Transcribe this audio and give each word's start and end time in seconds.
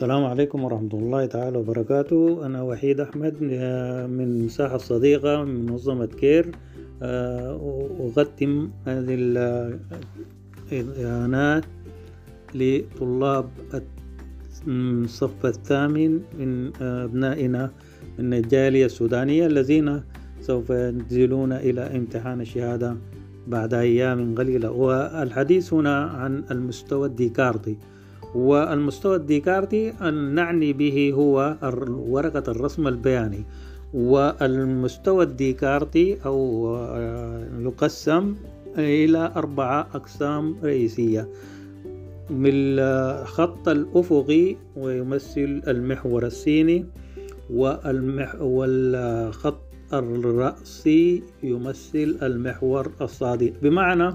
السلام 0.00 0.24
عليكم 0.24 0.64
ورحمة 0.64 0.92
الله 0.92 1.26
تعالى 1.26 1.58
وبركاته. 1.58 2.46
أنا 2.46 2.62
وحيد 2.62 3.00
أحمد 3.00 3.36
آه، 3.52 4.06
من 4.06 4.44
مساحة 4.44 4.78
صديقة 4.78 5.44
من 5.44 5.66
منظمة 5.66 6.06
CARE 6.06 6.56
آه، 7.02 7.60
أقدم 8.00 8.70
هذه 8.86 9.14
الإعانات 10.72 11.64
لطلاب 12.54 13.48
الصف 14.68 15.46
الثامن 15.46 16.20
من 16.38 16.72
أبنائنا 16.80 17.70
من 18.18 18.34
الجالية 18.34 18.86
السودانية 18.86 19.46
الذين 19.46 20.02
سوف 20.40 20.70
ينزلون 20.70 21.52
إلى 21.52 21.80
امتحان 21.80 22.40
الشهادة 22.40 22.96
بعد 23.46 23.74
أيام 23.74 24.34
قليلة. 24.34 24.70
والحديث 24.70 25.74
هنا 25.74 26.04
عن 26.04 26.44
المستوى 26.50 27.08
الديكارتي. 27.08 27.76
والمستوى 28.34 29.16
الديكارتي 29.16 29.92
نعني 30.10 30.72
به 30.72 31.12
هو 31.14 31.56
ورقة 31.88 32.52
الرسم 32.52 32.88
البياني. 32.88 33.44
والمستوى 33.94 35.24
الديكارتي 35.24 36.18
أو 36.26 36.68
آه، 36.76 37.48
يقسم 37.60 38.34
إلى 38.78 39.32
أربعة 39.36 39.88
أقسام 39.94 40.56
رئيسية. 40.64 41.28
من 42.30 42.50
الخط 42.78 43.68
الأفقي 43.68 44.56
ويمثل 44.76 45.62
المحور 45.68 46.26
السيني 46.26 46.86
والمح 47.50 48.34
والخط 48.40 49.60
الرأسي 49.92 51.22
يمثل 51.42 52.18
المحور 52.22 52.90
الصادي. 53.00 53.54
بمعنى 53.62 54.14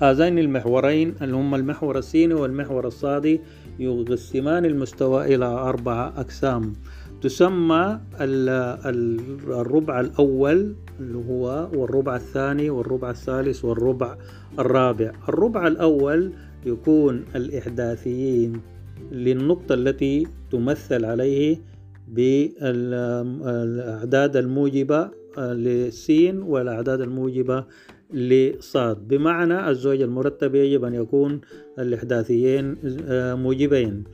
هذين 0.00 0.38
المحورين 0.38 1.14
اللي 1.22 1.36
هم 1.36 1.54
المحور 1.54 1.98
الصيني 1.98 2.34
والمحور 2.34 2.86
الصادي 2.86 3.40
يقسمان 3.78 4.64
المستوى 4.64 5.34
إلى 5.34 5.44
أربعة 5.44 6.12
أقسام. 6.16 6.72
تسمى 7.22 8.00
الربع 9.50 10.00
الأول 10.00 10.74
اللي 11.00 11.18
هو 11.18 11.68
والربع 11.74 12.16
الثاني 12.16 12.70
والربع 12.70 13.10
الثالث 13.10 13.64
والربع 13.64 14.16
الرابع. 14.58 15.12
الربع 15.28 15.66
الأول 15.66 16.32
يكون 16.66 17.24
الإحداثيين 17.36 18.60
للنقطة 19.12 19.74
التي 19.74 20.26
تمثل 20.50 21.04
عليه 21.04 21.58
بالأعداد 22.08 22.76
الموجبة 24.36 25.10
لسين 25.38 26.42
والأعداد 26.42 27.00
الموجبة 27.00 27.64
لصاد. 28.12 29.08
بمعنى 29.08 29.70
الزوج 29.70 30.02
المرتب 30.02 30.54
يجب 30.54 30.84
أن 30.84 30.94
يكون 30.94 31.40
الإحداثيين 31.78 32.76
آه، 33.08 33.34
موجبين. 33.34 34.04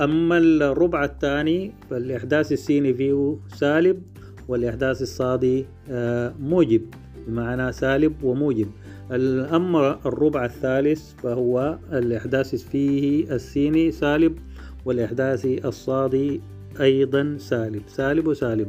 أما 0.00 0.38
الربع 0.38 1.04
الثاني 1.04 1.72
فالإحداث 1.90 2.52
السيني 2.52 2.94
فيه 2.94 3.36
سالب 3.48 4.02
والإحداث 4.48 5.02
الصادي 5.02 5.66
آه، 5.90 6.34
موجب. 6.40 6.82
بمعنى 7.26 7.72
سالب 7.72 8.24
وموجب. 8.24 8.68
أما 9.10 9.98
الربع 10.06 10.44
الثالث 10.44 11.14
فهو 11.22 11.78
الإحداث 11.92 12.54
فيه 12.54 13.34
السيني 13.34 13.90
سالب 13.92 14.38
والإحداث 14.84 15.46
الصادي 15.64 16.40
أيضا 16.80 17.36
سالب. 17.38 17.82
سالب 17.86 18.26
وسالب. 18.26 18.68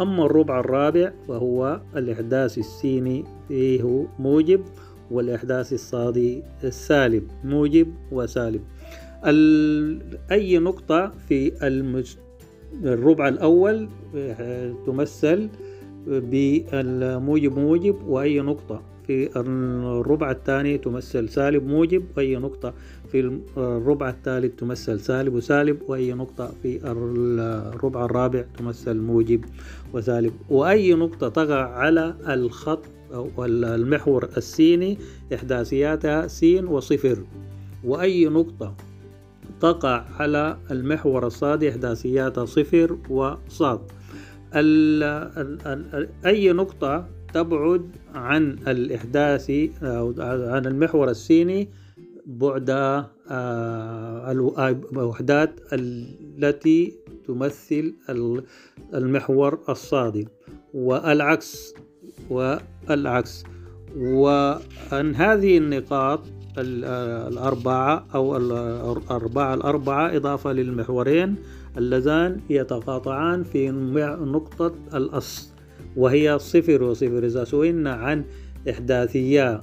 أما 0.00 0.26
الربع 0.26 0.60
الرابع 0.60 1.12
فهو 1.28 1.80
الإحداث 1.96 2.58
السيني 2.58 3.24
فيه 3.48 4.06
موجب 4.18 4.64
والإحداث 5.10 5.72
الصادي 5.72 6.42
السالب 6.64 7.28
موجب 7.44 7.94
وسالب. 8.12 8.62
أي 10.30 10.58
نقطة 10.58 11.12
في 11.28 11.52
الربع 12.84 13.28
الأول 13.28 13.88
تمثل 14.86 15.48
بالموجب 16.06 17.58
موجب 17.58 17.96
وأي 18.08 18.40
نقطة؟ 18.40 18.82
في 19.10 19.30
الربع 19.36 20.30
الثاني 20.30 20.78
تمثل 20.78 21.28
سالب 21.28 21.66
موجب 21.66 22.04
وأي 22.16 22.36
نقطة 22.36 22.74
في 23.12 23.40
الربع 23.56 24.08
الثالث 24.08 24.56
تمثل 24.60 25.00
سالب 25.00 25.34
وسالب 25.34 25.78
وأي 25.88 26.12
نقطة 26.12 26.52
في 26.62 26.80
الربع 26.84 28.04
الرابع 28.04 28.44
تمثل 28.58 28.96
موجب 28.96 29.44
وسالب. 29.92 30.32
وأي 30.50 30.94
نقطة 30.94 31.28
تقع 31.28 31.62
على 31.74 32.14
الخط 32.28 32.82
أو 33.14 33.44
المحور 33.44 34.28
السيني 34.36 34.98
إحداثياتها 35.34 36.26
سين 36.26 36.66
وصفر. 36.66 37.18
وأي 37.84 38.28
نقطة 38.28 38.74
تقع 39.60 40.04
على 40.18 40.56
المحور 40.70 41.26
الصادي 41.26 41.70
إحداثياتها 41.70 42.44
صفر 42.44 42.98
وصاد. 43.08 43.80
أي 46.26 46.52
نقطة 46.52 47.08
تبعد 47.34 47.82
عن 48.14 48.56
الإحداث 48.68 49.50
أو 49.82 50.14
عن 50.18 50.66
المحور 50.66 51.10
السيني 51.10 51.68
بعد 52.26 52.70
آه، 53.30 54.32
الوحدات 54.92 55.60
التي 55.72 56.92
تمثل 57.26 57.94
المحور 58.94 59.58
الصادي 59.68 60.28
والعكس 60.74 61.74
والعكس. 62.30 63.44
وأن 63.96 65.14
هذه 65.14 65.58
النقاط 65.58 66.20
الأربعة 66.58 68.06
أو 68.14 68.36
الأربعة 68.36 69.54
الأربعة 69.54 70.16
إضافة 70.16 70.52
للمحورين 70.52 71.36
اللذان 71.78 72.40
يتقاطعان 72.50 73.44
في 73.44 73.70
نقطة 74.20 74.74
الأصل. 74.94 75.49
وهي 75.96 76.38
صفر 76.38 76.82
وصفر 76.82 77.26
إذا 77.26 77.44
سئلنا 77.44 77.92
عن 77.92 78.24
إحداثية 78.70 79.60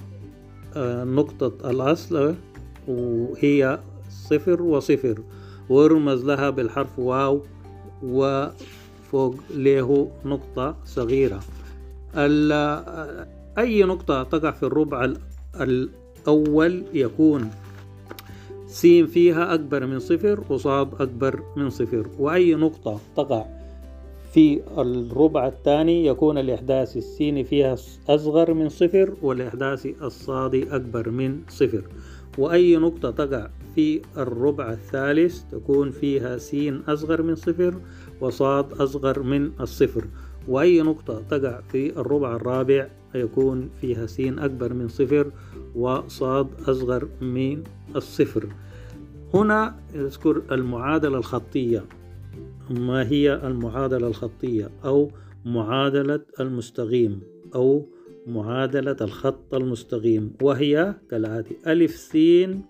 آه، 0.75 1.03
نقطة 1.03 1.69
الأصل 1.69 2.35
وهي 2.87 3.79
صفر 4.09 4.61
وصفر. 4.61 5.21
ويرمز 5.69 6.25
لها 6.25 6.49
بالحرف 6.49 6.99
واو 6.99 7.41
وفوق 8.03 9.35
له 9.55 10.11
نقطة 10.25 10.75
صغيرة. 10.85 11.39
أي 13.57 13.83
نقطة 13.83 14.23
تقع 14.23 14.51
في 14.51 14.63
الربع 14.63 15.13
الأول 15.61 16.83
يكون 16.93 17.49
سين 18.67 19.07
فيها 19.07 19.53
أكبر 19.53 19.85
من 19.85 19.99
صفر 19.99 20.43
وصاد 20.49 21.01
أكبر 21.01 21.43
من 21.57 21.69
صفر. 21.69 22.07
وأي 22.19 22.55
نقطة 22.55 22.99
تقع 23.15 23.56
في 24.37 24.61
الربع 24.77 25.47
الثاني 25.47 26.05
يكون 26.05 26.37
الإحداث 26.37 26.97
السيني 26.97 27.43
فيها 27.43 27.75
أصغر 28.09 28.53
من 28.53 28.69
صفر 28.69 29.13
والإحداث 29.21 29.87
الصادي 30.01 30.75
أكبر 30.75 31.09
من 31.09 31.41
صفر. 31.49 31.81
وأي 32.37 32.77
نقطة 32.77 33.11
تقع 33.11 33.49
في 33.75 34.01
الربع 34.17 34.71
الثالث 34.71 35.41
تكون 35.51 35.91
فيها 35.91 36.37
سين 36.37 36.81
أصغر 36.87 37.21
من 37.21 37.35
صفر 37.35 37.73
وصاد 38.21 38.73
أصغر 38.73 39.23
من 39.23 39.51
الصفر. 39.59 40.05
وأي 40.47 40.81
نقطة 40.81 41.21
تقع 41.29 41.61
في 41.71 41.99
الربع 41.99 42.35
الرابع 42.35 42.87
يكون 43.15 43.69
فيها 43.81 44.05
سين 44.05 44.39
أكبر 44.39 44.73
من 44.73 44.87
صفر 44.87 45.31
وصاد 45.75 46.47
أصغر 46.67 47.07
من 47.21 47.63
الصفر. 47.95 48.47
هنا 49.33 49.75
يذكر 49.95 50.41
المعادلة 50.51 51.17
الخطية. 51.17 51.83
ما 52.69 53.09
هي 53.09 53.33
المعادلة 53.33 54.07
الخطية 54.07 54.69
أو 54.85 55.11
معادلة 55.45 56.21
المستقيم 56.39 57.21
أو 57.55 57.85
معادلة 58.27 58.95
الخط 59.01 59.53
المستقيم 59.53 60.33
وهي 60.41 60.95
كالآتي 61.09 61.57
ألف 61.67 61.95
سين 61.95 62.61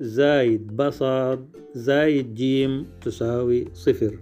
زايد 0.00 0.76
بصاد 0.76 1.48
زايد 1.74 2.34
جيم 2.34 2.86
تساوي 3.02 3.64
صفر. 3.72 4.18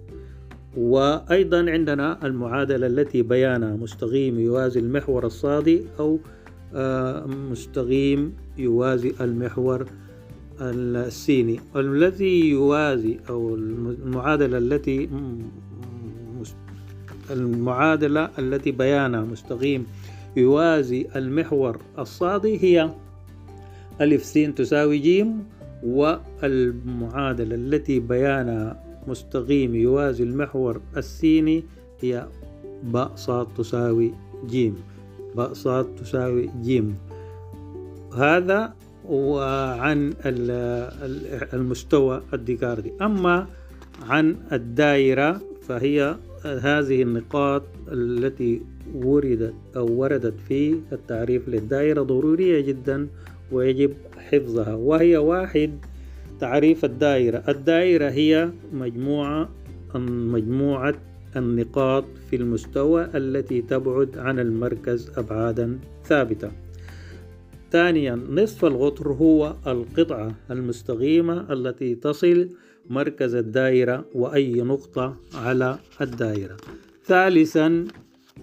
وأيضا 0.76 1.70
عندنا 1.70 2.26
المعادلة 2.26 2.86
التي 2.86 3.22
بيانها 3.22 3.76
مستقيم 3.76 4.38
يوازي 4.38 4.80
المحور 4.80 5.26
الصادي 5.26 5.82
أو 5.98 6.18
آه، 6.74 7.26
مستقيم 7.26 8.36
يوازي 8.58 9.12
المحور 9.20 9.86
السيني 10.60 11.60
الذي 11.76 12.50
يوازي 12.50 13.18
أو 13.28 13.54
المعادلة 13.54 14.58
التي 14.58 15.08
المعادلة 17.30 18.30
التي 18.38 18.70
بيانها 18.70 19.20
مستقيم 19.20 19.86
يوازي 20.36 21.06
المحور 21.16 21.78
الصادي 21.98 22.64
هي 22.64 22.90
ألف 24.00 24.24
س 24.24 24.32
تساوي 24.32 24.98
ج 24.98 25.26
والمعادلة 25.82 27.54
التي 27.54 28.00
بيانها 28.00 28.82
مستقيم 29.08 29.74
يوازي 29.74 30.24
المحور 30.24 30.80
السيني 30.96 31.64
هي 32.00 32.28
باء 32.82 33.12
صاد 33.16 33.46
تساوي 33.58 34.14
ج 34.46 34.70
باء 35.36 35.52
صاد 35.52 35.94
تساوي 35.94 36.50
ج 36.62 36.82
هذا 38.16 38.74
وعن 39.08 40.14
المستوى 41.54 42.22
الديكاردي. 42.34 42.92
أما 43.02 43.46
عن 44.02 44.36
الدائرة 44.52 45.40
فهي 45.68 46.16
هذه 46.44 47.02
النقاط 47.02 47.62
التي 47.92 48.62
وردت 48.94 49.54
أو 49.76 49.92
وردت 49.92 50.34
في 50.48 50.76
التعريف 50.92 51.48
للدائرة 51.48 52.02
ضرورية 52.02 52.60
جدا 52.60 53.08
ويجب 53.52 53.92
حفظها 54.16 54.74
وهي 54.74 55.16
واحد 55.16 55.70
تعريف 56.40 56.84
الدائرة. 56.84 57.42
الدائرة 57.48 58.10
هي 58.10 58.50
مجموعة 58.72 59.48
مجموعة 59.94 60.94
النقاط 61.36 62.04
في 62.30 62.36
المستوى 62.36 63.08
التي 63.14 63.62
تبعد 63.62 64.18
عن 64.18 64.38
المركز 64.38 65.10
أبعادا 65.16 65.78
ثابتة. 66.04 66.50
ثانيا 67.72 68.14
نصف 68.30 68.64
القطر 68.64 69.12
هو 69.12 69.54
القطعة 69.66 70.34
المستقيمة 70.50 71.52
التي 71.52 71.94
تصل 71.94 72.48
مركز 72.90 73.34
الدائرة 73.34 74.04
وأي 74.14 74.52
نقطة 74.52 75.16
على 75.34 75.78
الدائرة. 76.00 76.56
ثالثا 77.04 77.84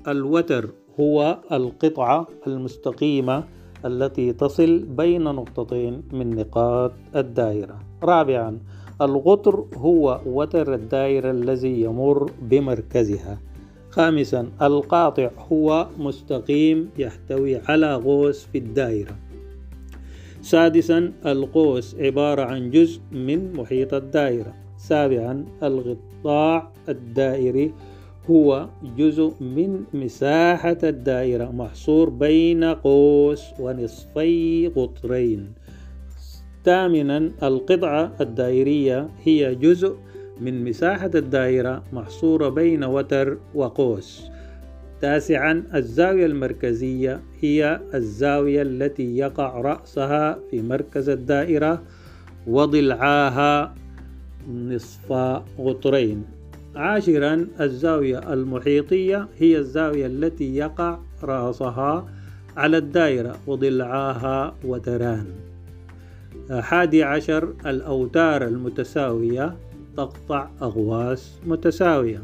الوتر 0.08 0.70
هو 1.00 1.40
القطعة 1.52 2.28
المستقيمة 2.48 3.44
التي 3.86 4.34
تصل 4.34 4.80
بين 4.80 5.24
نقطتين 5.24 6.04
من 6.14 6.36
نقاط 6.36 6.92
الدائرة. 7.16 7.80
رابعا 8.04 8.60
القطر 9.02 9.66
هو 9.76 10.22
وتر 10.26 10.74
الدائرة 10.74 11.32
الذي 11.32 11.82
يمر 11.82 12.32
بمركزها. 12.42 13.40
خامسا 13.90 14.52
القاطع 14.62 15.30
هو 15.52 15.88
مستقيم 15.98 16.90
يحتوي 16.98 17.58
على 17.58 17.94
قوس 17.94 18.46
في 18.46 18.58
الدائرة. 18.58 19.16
سادسا 20.42 21.12
القوس 21.26 21.96
عبارة 21.96 22.42
عن 22.42 22.72
جزء 22.72 23.02
من 23.12 23.54
محيط 23.54 23.94
الدائرة. 23.94 24.54
سابعا 24.78 25.46
الغطاء 25.64 26.72
الدائري 26.90 27.74
هو 28.30 28.70
جزء 28.98 29.34
من 29.42 29.84
مساحة 29.94 30.78
الدائرة 30.84 31.52
محصور 31.52 32.10
بين 32.10 32.64
قوس 32.64 33.44
ونصفي 33.60 34.68
قطرين 34.76 35.54
ثامنا 36.66 37.32
القطعة 37.44 38.12
الدائرية 38.22 39.10
هي 39.24 39.56
جزء 39.56 39.96
من 40.40 40.64
مساحة 40.64 41.12
الدائرة 41.16 41.84
محصورة 41.94 42.50
بين 42.50 42.84
وتر 42.84 43.38
وقوس. 43.56 44.30
تاسعا 45.02 45.64
الزاوية 45.76 46.26
المركزية 46.26 47.22
هي 47.42 47.82
الزاوية 47.94 48.62
التي 48.62 49.18
يقع 49.18 49.62
رأسها 49.62 50.40
في 50.52 50.62
مركز 50.62 51.10
الدائرة 51.10 51.82
وضلعاها 52.48 53.76
نصف 54.50 55.14
قطرين 55.58 56.26
عاشرا 56.76 57.48
الزاوية 57.62 58.34
المحيطية 58.34 59.28
هي 59.38 59.58
الزاوية 59.58 60.06
التي 60.06 60.56
يقع 60.56 61.00
رأسها 61.24 62.10
على 62.58 62.78
الدائرة 62.78 63.36
وضلعاها 63.48 64.56
وتران. 64.66 65.26
حادي 66.52 67.04
عشر 67.04 67.54
الأوتار 67.66 68.48
المتساوية 68.48 69.56
تقطع 70.00 70.50
أغواس 70.62 71.40
متساوية. 71.48 72.24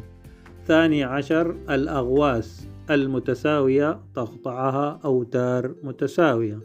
ثاني 0.68 1.04
عشر 1.04 1.56
الأغواس 1.70 2.68
المتساوية 2.92 4.00
تقطعها 4.16 5.00
أوتار 5.06 5.76
متساوية. 5.84 6.60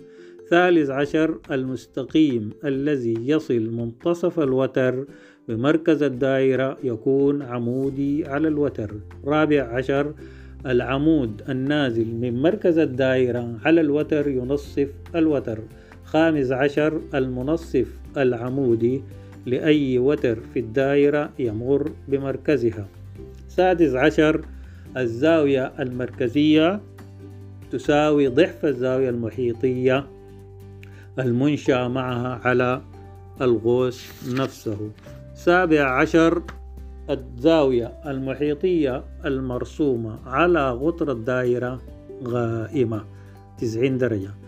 ثالث 0.50 0.90
عشر 0.90 1.38
المستقيم 1.50 2.50
الذي 2.64 3.14
يصل 3.28 3.70
منتصف 3.70 4.40
الوتر 4.40 5.04
بمركز 5.48 6.02
الدائرة 6.02 6.76
يكون 6.84 7.42
عمودي 7.42 8.26
على 8.26 8.48
الوتر. 8.48 8.94
رابع 9.24 9.62
عشر 9.62 10.14
العمود 10.66 11.42
النازل 11.48 12.14
من 12.14 12.42
مركز 12.42 12.78
الدائرة 12.78 13.58
على 13.64 13.80
الوتر 13.80 14.28
ينصف 14.28 14.88
الوتر. 15.14 15.58
خامس 16.04 16.52
عشر 16.52 17.00
المنصف 17.14 17.98
العمودي 18.16 19.02
لأي 19.46 19.98
وتر 19.98 20.38
في 20.54 20.60
الدائرة 20.60 21.30
يمر 21.38 21.92
بمركزها. 22.08 22.86
سادس 23.48 23.94
عشر 23.94 24.44
الزاوية 24.96 25.72
المركزية 25.80 26.80
تساوي 27.70 28.28
ضعف 28.28 28.64
الزاوية 28.64 29.10
المحيطية 29.10 30.06
المنشأ 31.18 31.88
معها 31.88 32.40
على 32.44 32.80
الغوص 33.40 34.06
نفسه. 34.34 34.90
سابع 35.34 36.00
عشر 36.00 36.42
الزاوية 37.10 37.92
المحيطية 38.06 39.04
المرسومة 39.24 40.18
على 40.26 40.70
قطر 40.70 41.12
الدائرة 41.12 41.80
غائمة. 42.24 43.04
90 43.58 43.98
درجة. 43.98 44.39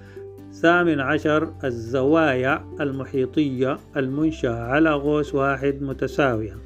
ثامن 0.52 1.00
عشر 1.00 1.54
الزوايا 1.64 2.64
المحيطية 2.80 3.78
المنشأة 3.96 4.62
على 4.62 4.92
قوس 4.92 5.34
واحد 5.34 5.82
متساوية. 5.82 6.56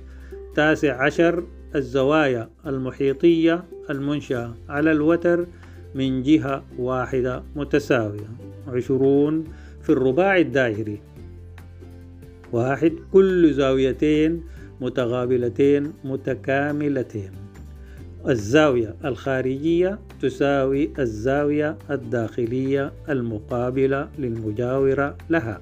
تاسع 0.54 1.02
عشر 1.02 1.44
الزوايا 1.74 2.48
المحيطية 2.66 3.64
المنشأة 3.90 4.54
على 4.68 4.92
الوتر 4.92 5.46
من 5.94 6.22
جهة 6.22 6.64
واحدة 6.78 7.42
متساوية. 7.56 8.28
عشرون 8.68 9.44
في 9.82 9.90
الرباع 9.90 10.38
الدائري. 10.38 11.00
واحد 12.52 12.92
كل 13.12 13.52
زاويتين 13.52 14.42
متقابلتين 14.80 15.92
متكاملتين. 16.04 17.45
الزاوية 18.28 18.94
الخارجية 19.04 19.98
تساوي 20.20 20.90
الزاوية 20.98 21.78
الداخلية 21.90 22.92
المقابلة 23.08 24.08
للمجاورة 24.18 25.16
لها. 25.30 25.60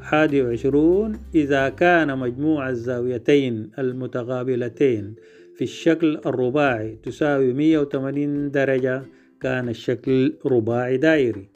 حادي 0.00 0.42
وعشرون 0.42 1.18
إذا 1.34 1.68
كان 1.68 2.18
مجموع 2.18 2.68
الزاويتين 2.68 3.70
المتقابلتين 3.78 5.14
في 5.56 5.64
الشكل 5.64 6.20
الرباعي 6.26 6.98
تساوي 7.02 7.52
180 7.52 8.50
درجة 8.50 9.02
كان 9.40 9.68
الشكل 9.68 10.34
رباعي 10.46 10.96
دائري. 10.96 11.48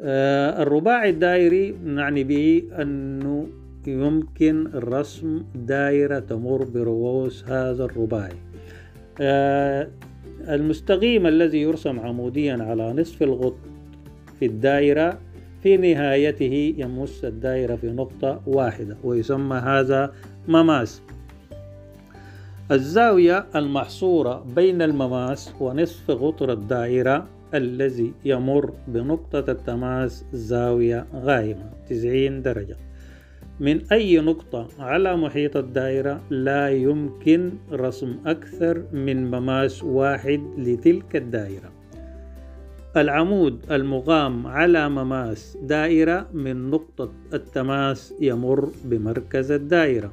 آه 0.00 0.62
الرباعي 0.62 1.10
الدائري 1.10 1.74
نعني 1.84 2.24
به 2.24 2.62
أنه 2.82 3.48
يمكن 3.86 4.70
رسم 4.74 5.42
دائرة 5.54 6.18
تمر 6.18 6.64
برؤوس 6.64 7.44
هذا 7.44 7.84
الرباعي. 7.84 8.55
المستقيم 10.48 11.26
الذي 11.26 11.60
يرسم 11.60 12.00
عموديا 12.00 12.58
على 12.60 12.92
نصف 12.92 13.22
الغط 13.22 13.56
في 14.38 14.46
الدائرة 14.46 15.18
في 15.62 15.76
نهايته 15.76 16.74
يمس 16.78 17.24
الدائرة 17.24 17.76
في 17.76 17.86
نقطة 17.86 18.40
واحدة 18.46 18.96
ويسمى 19.04 19.56
هذا 19.56 20.12
مماس. 20.48 21.02
الزاوية 22.70 23.46
المحصورة 23.56 24.46
بين 24.56 24.82
المماس 24.82 25.52
ونصف 25.60 26.10
قطر 26.10 26.52
الدائرة 26.52 27.26
الذي 27.54 28.12
يمر 28.24 28.72
بنقطة 28.88 29.50
التماس 29.52 30.24
زاوية 30.32 31.06
غائمة 31.14 31.70
90 31.88 32.42
درجة. 32.42 32.85
من 33.60 33.80
أي 33.92 34.20
نقطة 34.20 34.68
على 34.78 35.16
محيط 35.16 35.56
الدائرة 35.56 36.20
لا 36.30 36.70
يمكن 36.70 37.52
رسم 37.72 38.16
أكثر 38.26 38.82
من 38.92 39.30
مماس 39.30 39.84
واحد 39.84 40.40
لتلك 40.58 41.16
الدائرة. 41.16 41.72
العمود 42.96 43.72
المقام 43.72 44.46
على 44.46 44.88
مماس 44.88 45.58
دائرة 45.62 46.28
من 46.32 46.70
نقطة 46.70 47.12
التماس 47.34 48.14
يمر 48.20 48.70
بمركز 48.84 49.50
الدائرة. 49.50 50.12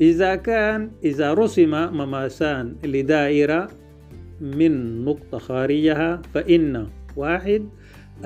إذا 0.00 0.36
كان 0.36 0.90
إذا 1.04 1.34
رسم 1.34 1.70
مماسان 1.70 2.76
لدائرة 2.84 3.68
من 4.40 5.04
نقطة 5.04 5.38
خارجها 5.38 6.22
فإن 6.34 6.86
واحد 7.16 7.68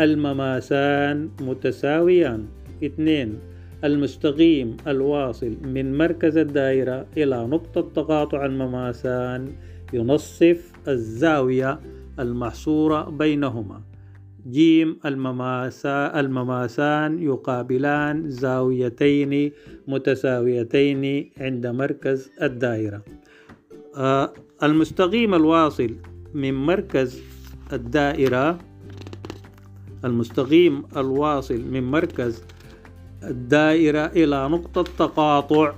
المماسان 0.01 1.31
متساويان. 1.41 2.47
اثنين 2.85 3.39
المستقيم 3.85 4.77
الواصل 4.87 5.57
من 5.63 5.99
مركز 5.99 6.37
الدائرة 6.37 7.07
إلى 7.17 7.47
نقطة 7.47 7.81
تقاطع 7.95 8.47
المماسان 8.47 9.53
ينصف 9.93 10.73
الزاوية 10.89 11.81
المحصورة 12.19 13.11
بينهما. 13.11 13.83
جيم 14.51 14.99
المماسا 15.07 16.21
المماسان 16.21 17.23
يقابلان 17.23 18.31
زاويتين 18.31 19.53
متساويتين 19.89 21.31
عند 21.41 21.67
مركز 21.67 22.31
الدائرة. 22.43 23.03
آه 23.97 24.33
المستقيم 24.63 25.35
الواصل 25.35 25.91
من 26.35 26.55
مركز 26.55 27.23
الدائرة 27.73 28.59
المستقيم 30.05 30.83
الواصل 30.97 31.61
من 31.61 31.83
مركز 31.83 32.45
الدائرة 33.23 34.07
إلى 34.07 34.49
نقطة 34.49 34.83
تقاطع. 34.99 35.75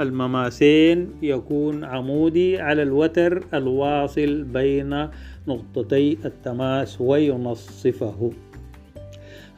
المماسين 0.00 1.10
يكون 1.22 1.84
عمودي 1.84 2.60
على 2.60 2.82
الوتر 2.82 3.44
الواصل 3.54 4.42
بين 4.42 5.08
نقطتي 5.48 6.18
التماس 6.24 7.00
وينصفه. 7.00 8.30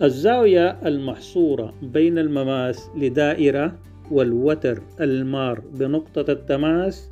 الزاوية 0.02 0.76
المحصورة 0.86 1.74
بين 1.82 2.18
المماس 2.18 2.88
لدائرة 2.96 3.74
والوتر 4.10 4.82
المار 5.00 5.62
بنقطة 5.74 6.32
التماس 6.32 7.08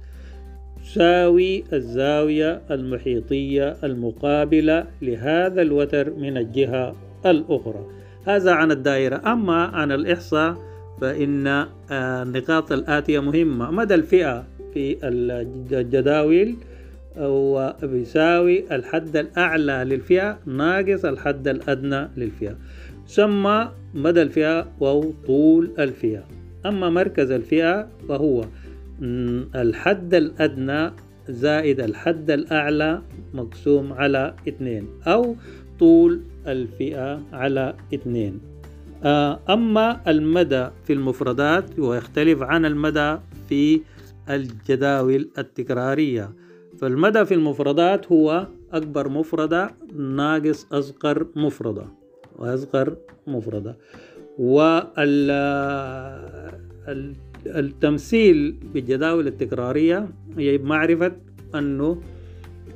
تساوي 0.85 1.65
الزاوية 1.73 2.63
المحيطية 2.71 3.77
المقابلة 3.85 4.87
لهذا 5.03 5.63
الوتر 5.63 6.15
من 6.15 6.37
الجهة 6.37 6.97
الأخرى. 7.27 8.02
هذا 8.27 8.53
عن 8.53 8.71
الدائرة. 8.71 9.33
أما 9.33 9.65
عن 9.65 9.93
الإحصاء 9.93 10.57
فإن 11.01 11.67
النقاط 11.91 12.73
الآتية 12.73 13.21
مهمة. 13.21 13.71
مدى 13.71 13.95
الفئة 13.95 14.45
في 14.75 14.97
الجداول 15.05 16.55
هو 17.17 17.77
بيساوي 17.83 18.75
الحد 18.75 19.17
الأعلى 19.17 19.85
للفئة 19.87 20.39
ناقص 20.47 21.05
الحد 21.05 21.49
الأدنى 21.49 22.09
للفئة. 22.17 22.57
ثم 23.07 23.65
مدى 23.95 24.23
الفئة 24.23 24.69
أو 24.83 25.13
طول 25.27 25.71
الفئة. 25.79 26.25
أما 26.67 26.91
مركز 26.91 27.31
الفئة 27.31 27.89
فهو 28.09 28.45
الحد 29.55 30.15
الأدنى 30.15 30.91
زائد 31.29 31.81
الحد 31.81 32.31
الأعلى 32.31 33.03
مقسوم 33.35 33.93
على 33.93 34.35
اثنين. 34.49 34.87
أو 35.07 35.37
طول 35.79 36.21
الفئة 36.47 37.23
على 37.33 37.75
اثنين. 37.95 38.41
آه، 39.05 39.41
أما 39.51 40.01
المدى 40.09 40.69
في 40.85 40.93
المفردات 40.93 41.79
ويختلف 41.79 42.43
عن 42.43 42.65
المدى 42.65 43.19
في 43.49 43.81
الجداول 44.31 45.31
التكرارية. 45.39 46.33
فالمدى 46.79 47.25
في 47.25 47.35
المفردات 47.35 48.13
هو 48.13 48.47
أكبر 48.73 49.09
مفردة 49.09 49.71
ناقص 49.97 50.67
أصغر 50.73 51.27
مفردة 51.37 51.87
وأصغر 52.37 52.97
مفردة. 53.27 53.77
والتمثيل 57.47 58.53
بالجداول 58.75 59.27
التكرارية 59.27 60.09
هي 60.39 60.59
معرفة 60.59 61.13
أنه 61.55 61.99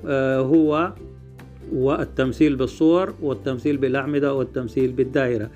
آه، 0.06 0.40
هو 0.40 0.92
والتمثيل 1.73 2.56
بالصور 2.56 3.14
والتمثيل 3.23 3.76
بالأعمدة 3.76 4.35
والتمثيل 4.35 4.92
بالدائرة. 4.92 5.50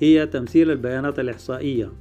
هي 0.00 0.26
تمثيل 0.26 0.70
البيانات 0.70 1.18
الإحصائية. 1.18 1.92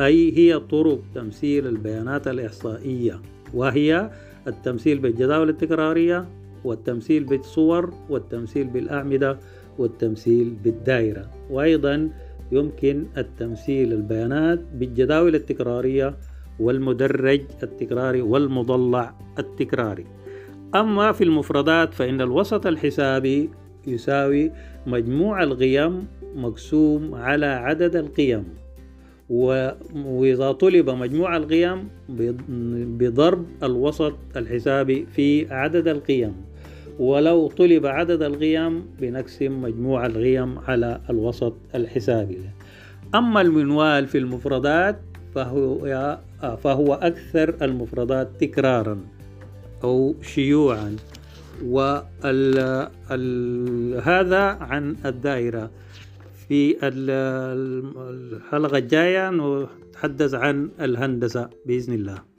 أي 0.00 0.38
هي 0.38 0.58
طرق 0.58 1.00
تمثيل 1.14 1.66
البيانات 1.66 2.28
الإحصائية. 2.28 3.20
وهي 3.54 4.10
التمثيل 4.46 4.98
بالجداول 4.98 5.48
التكرارية 5.48 6.28
والتمثيل 6.64 7.24
بالصور 7.24 7.94
والتمثيل 8.10 8.66
بالأعمدة 8.66 9.38
والتمثيل 9.78 10.56
بالدائرة. 10.64 11.30
وأيضا 11.50 12.10
يمكن 12.52 13.06
التمثيل 13.16 13.92
البيانات 13.92 14.60
بالجداول 14.74 15.34
التكرارية 15.34 16.16
والمدرج 16.60 17.40
التكراري 17.62 18.20
والمضلع 18.22 19.14
التكراري. 19.38 20.06
أما 20.74 21.12
في 21.12 21.24
المفردات 21.24 21.94
فإن 21.94 22.20
الوسط 22.20 22.66
الحسابي 22.66 23.50
يساوي 23.86 24.52
مجموع 24.86 25.42
القيم 25.42 26.06
مقسوم 26.36 27.14
على 27.14 27.46
عدد 27.46 27.96
القيم. 27.96 28.44
وإذا 29.30 30.52
طلب 30.52 30.90
مجموع 30.90 31.36
القيم 31.36 31.88
بضرب 32.98 33.46
الوسط 33.62 34.14
الحسابي 34.36 35.06
في 35.06 35.54
عدد 35.54 35.88
القيم. 35.88 36.32
ولو 36.98 37.48
طلب 37.48 37.86
عدد 37.86 38.22
القيم 38.22 38.86
بنقسم 39.00 39.62
مجموع 39.62 40.06
القيم 40.06 40.58
على 40.58 41.00
الوسط 41.10 41.54
الحسابي. 41.74 42.38
أما 43.14 43.40
المنوال 43.40 44.06
في 44.06 44.18
المفردات 44.18 45.00
فهو, 45.34 46.18
فهو 46.62 46.94
أكثر 46.94 47.54
المفردات 47.62 48.28
تكرارا. 48.40 49.00
أو 49.84 50.14
شيوعا. 50.22 50.96
وهذا 51.64 52.88
عن 54.60 54.96
الدائرة. 55.06 55.70
في 56.48 56.76
الحلقة 56.82 58.78
الجاية 58.78 59.30
نتحدث 59.30 60.34
عن 60.34 60.70
الهندسة 60.80 61.50
بإذن 61.66 61.94
الله. 61.94 62.35